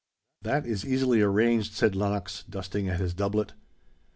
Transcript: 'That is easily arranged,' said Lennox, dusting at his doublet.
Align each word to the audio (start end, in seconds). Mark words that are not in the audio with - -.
'That 0.41 0.65
is 0.65 0.83
easily 0.83 1.21
arranged,' 1.21 1.73
said 1.75 1.95
Lennox, 1.95 2.43
dusting 2.49 2.89
at 2.89 2.99
his 2.99 3.13
doublet. 3.13 3.53